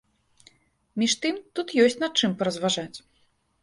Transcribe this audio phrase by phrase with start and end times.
[1.03, 2.97] Між тым, тут ёсць на чым паразважаць.